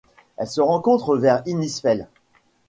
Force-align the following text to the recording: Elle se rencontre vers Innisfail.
Elle 0.37 0.47
se 0.47 0.61
rencontre 0.61 1.15
vers 1.15 1.43
Innisfail. 1.45 2.07